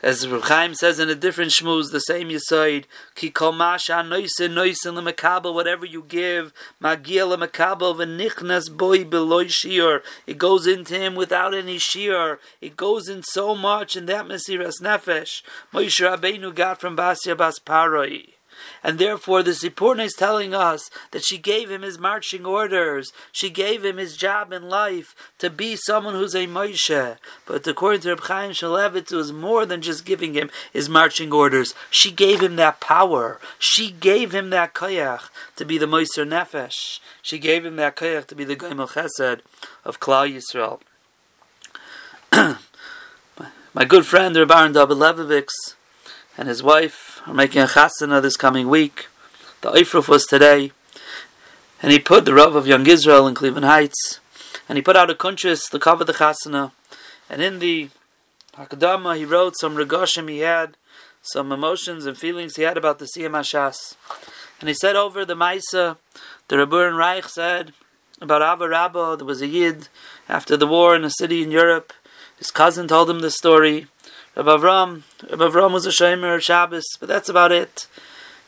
As 0.03 0.27
Reb 0.27 0.41
Chaim 0.41 0.73
says 0.75 0.99
in 0.99 1.07
a 1.07 1.15
different 1.15 1.51
shmuz, 1.51 1.93
the 1.93 2.01
same 2.01 2.27
yisoid, 2.27 2.83
ki 3.15 3.29
kol 3.29 3.53
masha 3.53 4.03
noisin 4.03 4.51
noisin 4.51 4.99
lemekabel, 4.99 5.53
whatever 5.53 5.85
you 5.85 6.03
give, 6.05 6.51
magia 6.77 7.25
lemekabel 7.25 7.95
v'nichnas 7.95 8.69
boy 8.69 9.05
beloy 9.05 9.45
shiur. 9.45 10.01
It 10.27 10.37
goes 10.37 10.67
into 10.67 10.99
him 10.99 11.15
without 11.15 11.53
any 11.53 11.77
shiur. 11.77 12.39
It 12.59 12.75
goes 12.75 13.07
in 13.07 13.23
so 13.23 13.55
much, 13.55 13.95
and 13.95 14.09
that 14.09 14.25
mesiras 14.25 14.81
nefesh. 14.81 15.41
Moshe 15.73 16.05
Rabbeinu 16.05 16.53
got 16.53 16.81
from 16.81 16.97
Basya 16.97 17.37
Bas 17.37 17.59
Paroi. 17.59 18.33
And 18.83 18.99
therefore, 18.99 19.43
the 19.43 19.51
Sforno 19.51 20.03
is 20.03 20.13
telling 20.13 20.53
us 20.53 20.89
that 21.11 21.23
she 21.23 21.37
gave 21.37 21.71
him 21.71 21.81
his 21.81 21.97
marching 21.97 22.45
orders. 22.45 23.13
She 23.31 23.49
gave 23.49 23.85
him 23.85 23.97
his 23.97 24.17
job 24.17 24.51
in 24.51 24.69
life 24.69 25.15
to 25.39 25.49
be 25.49 25.75
someone 25.75 26.13
who's 26.13 26.35
a 26.35 26.47
Moshe. 26.47 27.17
But 27.45 27.65
according 27.67 28.01
to 28.01 28.09
Reb 28.09 28.21
Chaim 28.21 28.51
Shmulevitz, 28.51 29.11
it 29.11 29.15
was 29.15 29.31
more 29.31 29.65
than 29.65 29.81
just 29.81 30.05
giving 30.05 30.33
him 30.33 30.49
his 30.71 30.89
marching 30.89 31.31
orders. 31.31 31.73
She 31.89 32.11
gave 32.11 32.41
him 32.41 32.55
that 32.57 32.79
power. 32.79 33.39
She 33.59 33.91
gave 33.91 34.33
him 34.33 34.49
that 34.49 34.73
koyach 34.73 35.29
to 35.55 35.65
be 35.65 35.77
the 35.77 35.85
Moiser 35.85 36.27
Nefesh. 36.27 36.99
She 37.21 37.39
gave 37.39 37.65
him 37.65 37.75
that 37.77 37.95
koyach 37.95 38.27
to 38.27 38.35
be 38.35 38.43
the 38.43 38.55
Goimel 38.55 38.89
Chesed 38.89 39.41
of 39.85 39.99
Klal 39.99 40.29
Yisrael. 40.33 40.81
my 43.73 43.85
good 43.85 44.05
friend 44.05 44.35
Reb 44.35 44.51
Aaron 44.51 44.73
David 44.73 45.47
and 46.37 46.47
his 46.47 46.63
wife 46.63 47.12
are 47.25 47.33
making 47.33 47.61
a 47.61 47.67
chasana 47.67 48.21
this 48.21 48.35
coming 48.35 48.67
week. 48.67 49.07
The 49.61 49.71
Aufruf 49.71 50.07
was 50.09 50.25
today, 50.25 50.71
and 51.81 51.91
he 51.91 51.99
put 51.99 52.25
the 52.25 52.33
Rav 52.33 52.55
of 52.55 52.67
Young 52.67 52.85
Israel 52.85 53.27
in 53.27 53.35
Cleveland 53.35 53.65
Heights, 53.65 54.19
and 54.67 54.77
he 54.77 54.81
put 54.81 54.97
out 54.97 55.09
a 55.09 55.15
kunchis 55.15 55.69
to 55.69 55.79
cover 55.79 56.03
the 56.03 56.13
chasana, 56.13 56.71
and 57.29 57.41
in 57.41 57.59
the 57.59 57.89
Hakadama 58.57 59.15
he 59.17 59.25
wrote 59.25 59.55
some 59.57 59.75
regoshim 59.75 60.29
he 60.29 60.39
had, 60.39 60.75
some 61.21 61.51
emotions 61.51 62.05
and 62.05 62.17
feelings 62.17 62.57
he 62.57 62.63
had 62.63 62.77
about 62.77 62.99
the 62.99 63.05
Siyam 63.05 63.31
Hashas. 63.31 63.95
And 64.59 64.67
he 64.67 64.75
said 64.75 64.95
over 64.97 65.23
the 65.23 65.35
Maisa, 65.35 65.97
the 66.49 66.57
Rabbi 66.57 66.87
Reich 66.87 67.29
said 67.29 67.73
about 68.21 68.41
Abba 68.41 68.67
Rabba, 68.67 69.15
there 69.17 69.25
was 69.25 69.41
a 69.41 69.47
Yid 69.47 69.87
after 70.27 70.57
the 70.57 70.67
war 70.67 70.95
in 70.95 71.05
a 71.05 71.09
city 71.09 71.41
in 71.41 71.51
Europe. 71.51 71.93
His 72.37 72.51
cousin 72.51 72.87
told 72.87 73.09
him 73.09 73.19
the 73.19 73.31
story. 73.31 73.87
Rabbi 74.35 74.49
Avram, 74.49 75.03
Rabbi 75.29 75.43
Avram 75.43 75.73
was 75.73 75.85
a 75.85 75.89
Shomer 75.89 76.41
Shabbos, 76.41 76.85
but 76.99 77.07
that's 77.07 77.29
about 77.29 77.51
it. 77.51 77.85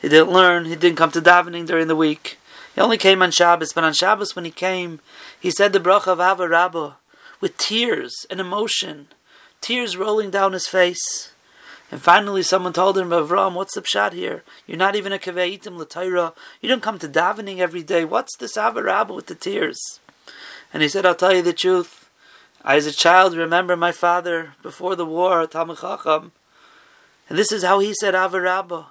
He 0.02 0.10
didn't 0.10 0.34
learn. 0.34 0.66
He 0.66 0.76
didn't 0.76 0.98
come 0.98 1.12
to 1.12 1.22
davening 1.22 1.68
during 1.68 1.88
the 1.88 1.96
week. 1.96 2.40
He 2.74 2.82
only 2.82 2.98
came 2.98 3.22
on 3.22 3.30
Shabbos, 3.30 3.72
but 3.72 3.84
on 3.84 3.94
Shabbos 3.94 4.36
when 4.36 4.46
he 4.46 4.52
came, 4.52 5.00
he 5.40 5.52
said 5.52 5.74
the 5.74 5.80
bracha 5.80 6.08
of 6.08 6.20
Ava 6.20 6.48
Rabbah 6.48 6.94
with 7.40 7.58
tears 7.58 8.26
and 8.32 8.40
emotion, 8.40 9.10
tears 9.62 9.96
rolling 9.96 10.32
down 10.32 10.54
his 10.54 10.68
face. 10.68 11.32
And 11.92 12.02
finally, 12.02 12.42
someone 12.42 12.74
told 12.74 12.98
him, 12.98 13.10
Avram, 13.10 13.54
what's 13.54 13.76
the 13.76 13.82
pshat 13.82 14.14
here? 14.14 14.44
You're 14.66 14.80
not 14.80 14.96
even 14.96 15.14
a 15.14 15.20
kaveitim 15.20 15.78
l'tayra. 15.78 16.34
You 16.62 16.68
don't 16.68 16.82
come 16.82 16.98
to 16.98 17.08
davening 17.08 17.60
every 17.60 17.84
day. 17.84 18.06
What's 18.06 18.36
this 18.38 18.58
Ava 18.58 18.82
Rabbah 18.82 19.14
with 19.14 19.28
the 19.28 19.36
tears? 19.36 20.00
And 20.74 20.82
he 20.82 20.90
said, 20.90 21.06
I'll 21.06 21.14
tell 21.14 21.34
you 21.34 21.44
the 21.44 21.54
truth. 21.54 22.05
I, 22.66 22.78
as 22.78 22.88
a 22.88 22.92
child, 22.92 23.36
remember 23.36 23.78
my 23.78 23.92
father 23.92 24.56
before 24.64 24.96
the 24.96 25.06
war, 25.06 25.46
Talmud 25.46 25.78
Chacham, 25.78 26.32
and 27.30 27.38
this 27.38 27.52
is 27.52 27.64
how 27.64 27.78
he 27.78 27.94
said 27.94 28.16
Avarabba. 28.16 28.88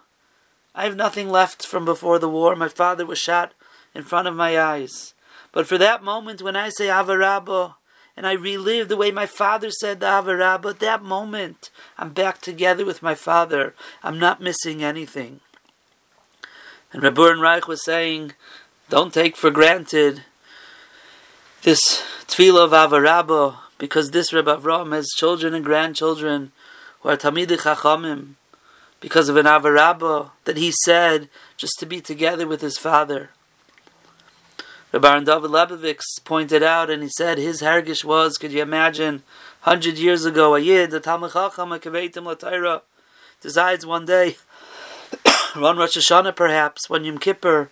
I 0.76 0.84
have 0.84 0.94
nothing 0.94 1.28
left 1.28 1.66
from 1.66 1.84
before 1.84 2.20
the 2.20 2.28
war. 2.28 2.54
My 2.54 2.68
father 2.68 3.04
was 3.04 3.18
shot 3.18 3.52
in 3.92 4.04
front 4.04 4.28
of 4.28 4.36
my 4.36 4.58
eyes. 4.58 5.14
But 5.50 5.66
for 5.66 5.76
that 5.78 6.04
moment 6.04 6.40
when 6.40 6.54
I 6.56 6.68
say 6.68 6.86
Avarabba, 6.86 7.74
and 8.16 8.28
I 8.28 8.32
relive 8.32 8.88
the 8.88 8.96
way 8.96 9.10
my 9.10 9.26
father 9.26 9.70
said 9.70 9.98
the 9.98 10.06
Avarabba, 10.06 10.78
that 10.78 11.02
moment, 11.02 11.70
I'm 11.98 12.12
back 12.12 12.40
together 12.40 12.84
with 12.84 13.02
my 13.02 13.16
father. 13.16 13.74
I'm 14.04 14.20
not 14.20 14.40
missing 14.40 14.84
anything. 14.84 15.40
And 16.92 17.02
Rabbi 17.02 17.32
Reich 17.32 17.66
was 17.66 17.84
saying, 17.84 18.34
don't 18.88 19.12
take 19.12 19.36
for 19.36 19.50
granted 19.50 20.22
this 21.62 22.04
tefillah 22.28 22.66
of 22.66 22.70
Avarabba, 22.70 23.56
because 23.78 24.10
this 24.10 24.32
Rebbe 24.32 24.56
Avram 24.56 24.92
has 24.92 25.08
children 25.16 25.54
and 25.54 25.64
grandchildren 25.64 26.52
who 27.00 27.08
are 27.08 27.16
Tamidi 27.16 27.58
Chachamim, 27.58 28.34
because 29.00 29.28
of 29.28 29.36
an 29.36 29.44
Avarabba 29.44 30.30
that 30.44 30.56
he 30.56 30.72
said 30.82 31.28
just 31.58 31.78
to 31.78 31.84
be 31.84 32.00
together 32.00 32.46
with 32.46 32.62
his 32.62 32.78
father. 32.78 33.28
Rabbi 34.92 35.10
Aaron 35.10 35.24
David 35.24 35.50
Lebovitz 35.50 36.24
pointed 36.24 36.62
out, 36.62 36.88
and 36.88 37.02
he 37.02 37.10
said 37.10 37.36
his 37.36 37.60
hergish 37.60 38.02
was, 38.02 38.38
could 38.38 38.52
you 38.52 38.62
imagine, 38.62 39.22
hundred 39.60 39.98
years 39.98 40.24
ago, 40.24 40.54
a 40.54 40.58
yid, 40.60 40.90
the 40.90 41.00
Talmud 41.00 41.32
Chacham, 41.32 41.72
a 41.72 41.78
Kaveitim 41.78 42.24
Latayra, 42.24 42.80
decides 43.40 43.84
one 43.84 44.06
day, 44.06 44.36
run 45.56 45.76
Rosh 45.76 45.98
Hashanah 45.98 46.34
perhaps, 46.34 46.88
one 46.88 47.04
Yom 47.04 47.18
Kippur, 47.18 47.68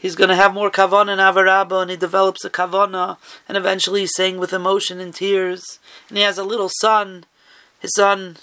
he's 0.00 0.16
going 0.16 0.30
to 0.30 0.36
have 0.36 0.54
more 0.54 0.70
kavana 0.70 1.12
in 1.12 1.18
Avarabba, 1.18 1.82
and 1.82 1.90
he 1.90 1.96
develops 1.96 2.44
a 2.44 2.50
kavana, 2.50 3.18
and 3.46 3.56
eventually 3.56 4.00
he's 4.00 4.16
saying 4.16 4.38
with 4.38 4.52
emotion 4.52 4.98
and 4.98 5.14
tears. 5.14 5.78
And 6.08 6.16
he 6.18 6.24
has 6.24 6.38
a 6.38 6.44
little 6.44 6.70
son, 6.80 7.26
his 7.78 7.94
son, 7.94 8.38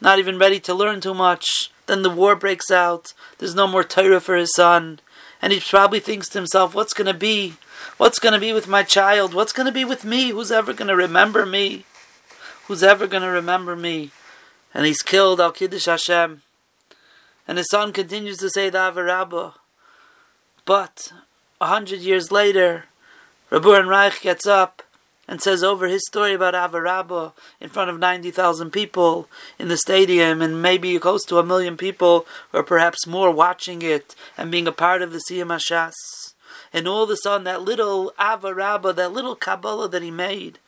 not 0.00 0.18
even 0.18 0.38
ready 0.38 0.60
to 0.60 0.74
learn 0.74 1.00
too 1.00 1.14
much. 1.14 1.70
Then 1.86 2.02
the 2.02 2.10
war 2.10 2.36
breaks 2.36 2.70
out. 2.70 3.12
There's 3.38 3.54
no 3.54 3.66
more 3.66 3.84
Torah 3.84 4.20
for 4.20 4.36
his 4.36 4.54
son, 4.54 5.00
and 5.42 5.52
he 5.52 5.60
probably 5.60 6.00
thinks 6.00 6.28
to 6.30 6.38
himself, 6.38 6.74
"What's 6.74 6.94
going 6.94 7.12
to 7.12 7.14
be? 7.14 7.54
What's 7.96 8.20
going 8.20 8.34
to 8.34 8.40
be 8.40 8.52
with 8.52 8.68
my 8.68 8.84
child? 8.84 9.34
What's 9.34 9.52
going 9.52 9.66
to 9.66 9.72
be 9.72 9.84
with 9.84 10.04
me? 10.04 10.30
Who's 10.30 10.52
ever 10.52 10.72
going 10.72 10.88
to 10.88 10.96
remember 10.96 11.44
me? 11.44 11.84
Who's 12.66 12.82
ever 12.82 13.06
going 13.08 13.24
to 13.24 13.28
remember 13.28 13.74
me?" 13.74 14.12
And 14.72 14.86
he's 14.86 15.02
killed 15.02 15.40
Al 15.40 15.52
Kiddush 15.52 15.86
Hashem. 15.86 16.42
And 17.46 17.58
his 17.58 17.68
son 17.68 17.92
continues 17.92 18.38
to 18.38 18.50
say 18.50 18.70
the 18.70 18.78
Avarabba. 18.78 19.54
But 20.64 21.12
a 21.60 21.66
hundred 21.66 22.00
years 22.00 22.30
later, 22.30 22.84
Rabbi 23.50 23.80
Reich 23.80 24.20
gets 24.20 24.46
up 24.46 24.82
and 25.28 25.40
says 25.40 25.62
over 25.62 25.86
his 25.86 26.06
story 26.06 26.34
about 26.34 26.54
Avarabba 26.54 27.32
in 27.60 27.68
front 27.68 27.90
of 27.90 27.98
90,000 27.98 28.70
people 28.70 29.28
in 29.58 29.68
the 29.68 29.76
stadium 29.76 30.42
and 30.42 30.60
maybe 30.60 30.98
close 30.98 31.24
to 31.26 31.38
a 31.38 31.44
million 31.44 31.76
people 31.76 32.26
or 32.52 32.62
perhaps 32.62 33.06
more 33.06 33.30
watching 33.30 33.82
it 33.82 34.14
and 34.36 34.50
being 34.50 34.66
a 34.66 34.72
part 34.72 35.02
of 35.02 35.12
the 35.12 35.22
Siyam 35.28 35.48
Hashas. 35.48 35.92
And 36.72 36.88
all 36.88 37.04
of 37.04 37.10
a 37.10 37.16
sudden 37.16 37.44
that 37.44 37.62
little 37.62 38.12
Avarabba, 38.18 38.94
that 38.96 39.12
little 39.12 39.36
Kabbalah 39.36 39.88
that 39.88 40.02
he 40.02 40.10
made 40.10 40.58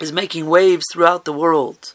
is 0.00 0.12
making 0.12 0.46
waves 0.46 0.84
throughout 0.92 1.24
the 1.24 1.32
world. 1.32 1.94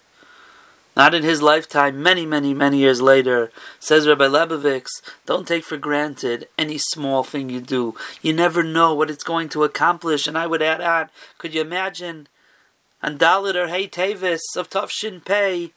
Not 0.95 1.15
in 1.15 1.23
his 1.23 1.41
lifetime, 1.41 2.03
many, 2.03 2.25
many, 2.25 2.53
many 2.53 2.77
years 2.77 3.01
later. 3.01 3.51
Says 3.79 4.07
Rabbi 4.07 4.25
Lebovitz, 4.25 5.01
don't 5.25 5.47
take 5.47 5.63
for 5.63 5.77
granted 5.77 6.47
any 6.57 6.77
small 6.77 7.23
thing 7.23 7.50
you 7.50 7.62
do. 7.62 7.95
You 8.21 8.33
never 8.33 8.62
know 8.62 8.93
what 8.93 9.09
it's 9.09 9.23
going 9.23 9.50
to 9.50 9.63
accomplish. 9.63 10.27
And 10.27 10.38
I 10.38 10.45
would 10.45 10.62
add 10.62 10.81
on, 10.81 11.09
could 11.39 11.55
you 11.55 11.62
imagine 11.62 12.27
on 13.01 13.17
Dalit 13.17 13.55
or 13.55 13.67
Hey 13.67 13.88
Tavis 13.88 14.41
of 14.55 14.69
Tafshin 14.69 15.25
Pei, 15.25 15.71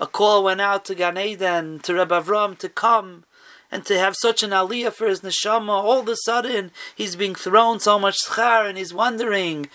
a 0.00 0.06
call 0.06 0.42
went 0.42 0.62
out 0.62 0.86
to 0.86 0.94
Gan 0.94 1.18
Eden, 1.18 1.78
to 1.80 1.94
Rabbi 1.94 2.20
Avram 2.20 2.56
to 2.58 2.68
come 2.68 3.24
and 3.70 3.84
to 3.86 3.98
have 3.98 4.16
such 4.16 4.42
an 4.42 4.50
aliyah 4.50 4.92
for 4.92 5.06
his 5.06 5.20
neshama. 5.20 5.68
All 5.68 6.00
of 6.00 6.08
a 6.08 6.16
sudden, 6.16 6.70
he's 6.94 7.14
being 7.14 7.34
thrown 7.34 7.78
so 7.78 7.98
much 7.98 8.18
schar 8.26 8.68
and 8.68 8.76
he's 8.76 8.94
wondering, 8.94 9.68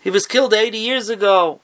he 0.00 0.10
was 0.10 0.26
killed 0.26 0.54
80 0.54 0.76
years 0.76 1.08
ago. 1.08 1.60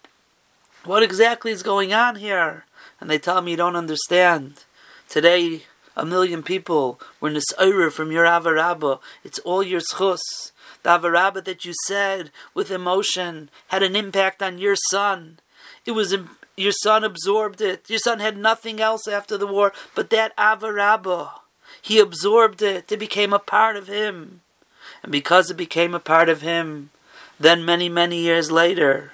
What 0.85 1.03
exactly 1.03 1.51
is 1.51 1.63
going 1.63 1.93
on 1.93 2.17
here? 2.17 2.65
And 3.01 3.11
they 3.11 3.19
tell 3.19 3.43
me 3.43 3.53
you 3.53 3.57
don't 3.57 3.77
understand. 3.77 4.65
Today, 5.09 5.63
a 5.97 6.05
million 6.05 6.43
people 6.43 7.01
were 7.21 7.31
nisayra 7.31 7.91
from 7.93 8.13
your 8.13 8.25
avarabba. 8.25 9.01
It's 9.25 9.39
all 9.41 9.63
your 9.63 9.81
schus. 9.81 10.53
The 10.83 10.91
avarabba 10.91 11.45
that 11.45 11.65
you 11.65 11.73
said 11.87 12.31
with 12.55 12.71
emotion 12.71 13.51
had 13.69 13.83
an 13.83 13.97
impact 13.97 14.43
on 14.43 14.59
your 14.59 14.77
son. 14.91 15.39
It 15.85 15.93
was 15.93 16.15
your 16.57 16.73
son 16.73 17.05
absorbed 17.05 17.61
it. 17.61 17.89
Your 17.89 17.99
son 17.99 18.21
had 18.21 18.37
nothing 18.37 18.81
else 18.81 19.07
after 19.09 19.37
the 19.37 19.47
war 19.47 19.73
but 19.95 20.11
that 20.11 20.37
avarabba. 20.37 21.31
He 21.81 21.99
absorbed 21.99 22.63
it. 22.63 22.91
It 22.91 22.99
became 22.99 23.33
a 23.33 23.39
part 23.39 23.77
of 23.77 23.89
him. 23.89 24.41
And 25.03 25.13
because 25.13 25.51
it 25.51 25.57
became 25.57 25.95
a 25.95 26.01
part 26.01 26.29
of 26.29 26.41
him, 26.41 26.91
then 27.39 27.65
many, 27.65 27.89
many 27.89 28.19
years 28.19 28.51
later, 28.51 29.13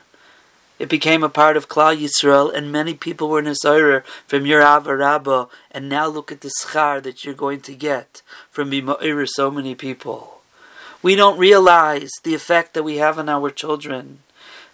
it 0.82 0.88
became 0.88 1.22
a 1.22 1.28
part 1.28 1.56
of 1.56 1.68
Klal 1.68 1.96
Yisrael, 1.96 2.52
and 2.52 2.72
many 2.72 2.92
people 2.92 3.28
were 3.28 3.40
Nisayra 3.40 4.04
from 4.26 4.46
your 4.46 4.62
Avarabba, 4.62 5.48
and 5.70 5.88
now 5.88 6.08
look 6.08 6.32
at 6.32 6.40
the 6.40 6.50
schar 6.60 7.00
that 7.04 7.24
you're 7.24 7.34
going 7.34 7.60
to 7.60 7.74
get 7.76 8.20
from 8.50 8.72
Bima'ir 8.72 9.24
so 9.28 9.48
many 9.48 9.76
people. 9.76 10.40
We 11.00 11.14
don't 11.14 11.38
realize 11.38 12.10
the 12.24 12.34
effect 12.34 12.74
that 12.74 12.82
we 12.82 12.96
have 12.96 13.16
on 13.16 13.28
our 13.28 13.48
children. 13.50 14.24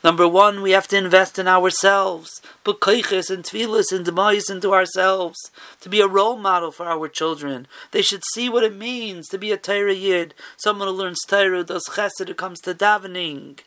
Number 0.03 0.27
one, 0.27 0.63
we 0.63 0.71
have 0.71 0.89
to 0.89 0.97
invest 0.97 1.39
in 1.39 1.47
ourselves, 1.47 2.41
put 2.65 2.81
kaiches 2.81 3.29
and 3.29 3.45
tefillas 3.45 3.93
and 3.93 4.03
demise 4.03 4.49
into 4.49 4.73
ourselves, 4.73 5.51
to 5.83 5.91
be 5.91 6.01
a 6.01 6.09
role 6.09 6.39
model 6.39 6.73
for 6.73 6.87
our 6.87 7.09
children. 7.09 7.67
They 7.91 8.01
should 8.01 8.23
see 8.33 8.49
what 8.49 8.65
it 8.65 8.75
means 8.75 9.29
to 9.29 9.37
be 9.37 9.53
a 9.53 9.59
Torah 9.59 9.93
Yid, 9.93 10.33
someone 10.57 10.89
who 10.89 10.95
learns 10.95 11.21
Torah, 11.27 11.65
does 11.65 11.85
chesed, 11.85 12.29
who 12.29 12.33
comes 12.33 12.61
to 12.61 12.73
davening 12.73 13.59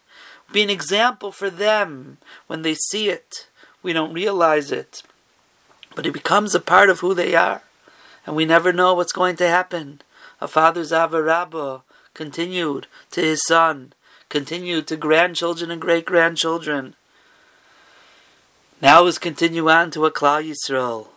be 0.52 0.62
an 0.62 0.70
example 0.70 1.32
for 1.32 1.50
them 1.50 2.18
when 2.48 2.62
they 2.62 2.76
see 2.76 3.10
it. 3.10 3.48
We 3.84 3.94
don't 3.94 4.14
realize 4.14 4.72
it, 4.72 5.04
but 5.96 6.06
it 6.06 6.12
becomes 6.12 6.54
a 6.54 6.60
part 6.60 6.90
of 6.90 7.00
who 7.00 7.14
they 7.14 7.36
are, 7.36 7.64
and 8.26 8.36
we 8.36 8.46
never 8.46 8.72
know 8.72 8.94
what's 8.94 9.14
going 9.14 9.36
to 9.38 9.48
happen. 9.48 10.02
A 10.40 10.48
father's 10.48 10.92
avarabba 10.92 11.82
continued 12.14 12.88
to 13.12 13.22
his 13.22 13.44
son, 13.46 13.94
continued 14.30 14.88
to 14.88 14.98
grandchildren 14.98 15.72
and 15.72 15.82
great 15.82 16.06
grandchildren. 16.06 16.96
Now 18.82 19.06
is 19.06 19.18
continue 19.18 19.70
on 19.70 19.92
to 19.92 20.06
a 20.06 20.12
Klal 20.12 20.44
Yisrael 20.44 21.08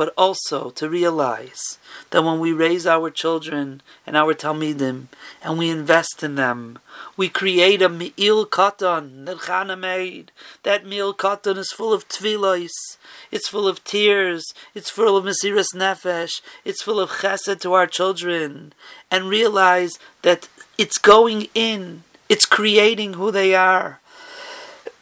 but 0.00 0.14
also 0.16 0.70
to 0.70 0.88
realize 0.88 1.78
that 2.08 2.24
when 2.24 2.40
we 2.40 2.54
raise 2.54 2.86
our 2.86 3.10
children 3.10 3.82
and 4.06 4.16
our 4.16 4.32
Talmidim 4.32 5.08
and 5.42 5.58
we 5.58 5.68
invest 5.68 6.22
in 6.22 6.36
them, 6.36 6.78
we 7.18 7.28
create 7.28 7.82
a 7.82 7.90
me'il 7.90 8.46
katan 8.46 9.26
that 9.26 9.36
Chana 9.40 9.78
made. 9.78 10.32
That 10.62 10.86
me'il 10.86 11.12
katan 11.12 11.58
is 11.58 11.70
full 11.70 11.92
of 11.92 12.08
tvilos, 12.08 12.70
it's 13.30 13.50
full 13.50 13.68
of 13.68 13.84
tears, 13.84 14.54
it's 14.74 14.88
full 14.88 15.18
of 15.18 15.26
mesiras 15.26 15.74
nefesh, 15.74 16.40
it's 16.64 16.82
full 16.82 16.98
of 16.98 17.10
chesed 17.20 17.60
to 17.60 17.74
our 17.74 17.86
children, 17.86 18.72
and 19.10 19.28
realize 19.28 19.98
that 20.22 20.48
it's 20.78 20.96
going 20.96 21.48
in, 21.54 22.04
it's 22.26 22.46
creating 22.46 23.12
who 23.12 23.30
they 23.30 23.54
are. 23.54 24.00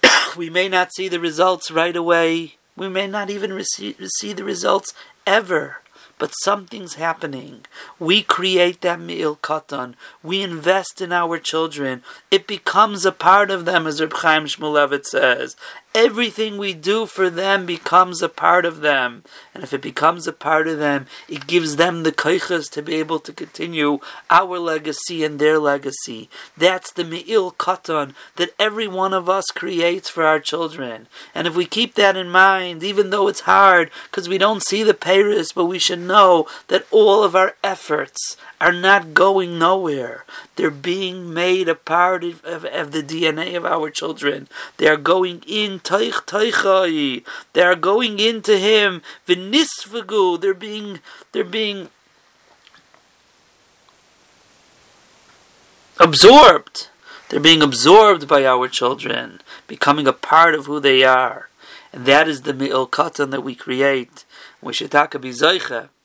we 0.37 0.51
may 0.51 0.69
not 0.69 0.93
see 0.93 1.07
the 1.07 1.21
results 1.21 1.71
right 1.71 1.95
away 1.95 2.58
we 2.79 2.89
may 2.89 3.07
not 3.07 3.31
even 3.31 3.53
receive, 3.53 3.97
see 4.19 4.33
the 4.33 4.45
results 4.45 4.95
ever 5.27 5.79
but 6.19 6.33
something's 6.43 6.95
happening. 6.95 7.65
We 7.99 8.23
create 8.23 8.81
that 8.81 9.01
me'il 9.01 9.37
katan. 9.37 9.95
We 10.23 10.43
invest 10.43 11.01
in 11.01 11.13
our 11.13 11.39
children. 11.39 12.03
It 12.31 12.47
becomes 12.47 13.07
a 13.07 13.13
part 13.13 13.51
of 13.51 13.65
them, 13.65 13.87
as 13.87 14.01
Reb 14.01 14.13
Chaim 14.13 14.45
Shmulevitz 14.45 15.07
says. 15.07 15.57
Everything 15.95 16.59
we 16.59 16.75
do 16.75 17.07
for 17.07 17.31
them 17.31 17.67
becomes 17.67 18.23
a 18.23 18.29
part 18.29 18.65
of 18.65 18.81
them. 18.81 19.25
And 19.55 19.65
if 19.65 19.73
it 19.73 19.81
becomes 19.83 20.27
a 20.27 20.33
part 20.33 20.69
of 20.69 20.79
them, 20.79 21.07
it 21.29 21.47
gives 21.47 21.77
them 21.77 22.03
the 22.03 22.13
kaichas 22.13 22.71
to 22.73 22.83
be 22.83 22.97
able 22.97 23.19
to 23.21 23.33
continue 23.33 23.99
our 24.31 24.59
legacy 24.59 25.25
and 25.25 25.39
their 25.39 25.59
legacy. 25.59 26.29
That's 26.57 26.93
the 26.93 27.05
me'il 27.05 27.53
katan 27.53 28.15
that 28.37 28.55
every 28.59 28.87
one 28.87 29.15
of 29.15 29.29
us 29.29 29.47
creates 29.47 30.09
for 30.09 30.25
our 30.25 30.41
children. 30.41 31.09
And 31.35 31.47
if 31.47 31.57
we 31.57 31.65
keep 31.65 31.95
that 31.95 32.17
in 32.17 32.31
mind, 32.31 32.85
even 32.85 33.11
though 33.11 33.27
it's 33.27 33.41
hard, 33.41 33.91
because 34.11 34.29
we 34.29 34.39
don't 34.39 34.63
see 34.63 34.83
the 34.83 34.95
Paris, 34.95 35.53
but 35.53 35.67
we 35.67 35.79
should 35.79 36.01
know 36.01 36.47
that 36.69 36.87
all 36.91 37.25
of 37.25 37.35
our 37.35 37.55
efforts 37.65 38.37
are 38.61 38.73
not 38.73 39.15
going 39.15 39.59
nowhere. 39.59 40.25
They're 40.59 40.73
being 40.73 41.33
made 41.33 41.69
a 41.69 41.77
part 41.77 42.25
of, 42.25 42.45
of, 42.45 42.65
of 42.65 42.91
the 42.91 43.01
DNA 43.01 43.57
of 43.57 43.65
our 43.65 43.91
children. 43.91 44.49
They 44.79 44.89
are 44.89 44.97
going 44.97 45.45
in 45.47 45.79
taich 45.79 46.27
taichai. 46.27 47.25
They 47.53 47.63
are 47.63 47.77
going 47.77 48.19
into 48.19 48.59
him. 48.59 49.03
V'nisvagu. 49.29 50.41
They're 50.41 50.55
being 50.55 50.99
they're 51.31 51.45
being 51.45 51.91
absorbed. 56.01 56.89
They're 57.29 57.39
being 57.39 57.63
absorbed 57.63 58.27
by 58.27 58.45
our 58.45 58.67
children, 58.67 59.41
becoming 59.69 60.09
a 60.09 60.13
part 60.13 60.57
of 60.57 60.67
who 60.67 60.81
they 60.81 61.05
are. 61.05 61.51
And 61.93 62.05
that 62.07 62.27
is 62.27 62.43
the 62.43 62.53
mi'il 62.53 62.89
katan 62.89 63.31
that 63.31 63.45
we 63.45 63.55
create. 63.55 64.25
We 64.61 64.73
should 64.73 64.91
talk 64.91 65.15
about 65.15 65.98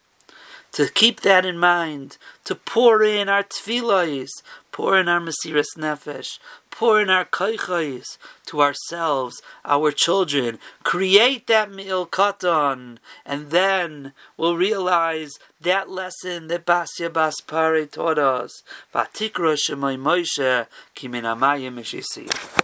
to 0.73 0.89
keep 0.89 1.21
that 1.21 1.45
in 1.45 1.57
mind, 1.57 2.17
to 2.45 2.55
pour 2.55 3.03
in 3.03 3.29
our 3.29 3.43
tefillahs, 3.43 4.29
pour 4.71 4.97
in 4.97 5.07
our 5.07 5.21
mesiras 5.21 5.77
nefesh, 5.77 6.39
pour 6.71 6.99
in 6.99 7.09
our 7.09 7.25
kaichais 7.25 8.17
to 8.47 8.61
ourselves, 8.61 9.41
our 9.63 9.91
children, 9.91 10.57
create 10.81 11.45
that 11.47 11.71
me'il 11.71 12.07
katan, 12.07 12.97
and 13.25 13.51
then 13.51 14.13
we'll 14.35 14.57
realize 14.57 15.31
that 15.61 15.89
lesson 15.89 16.47
that 16.47 16.65
Basya 16.65 17.09
Baspare 17.09 17.89
taught 17.89 18.17
us. 18.17 18.63
Vatikra 18.93 19.55
Shemai 19.55 19.97
Moshe, 19.97 20.67
Kimin 20.95 21.23
Amayim 21.23 22.53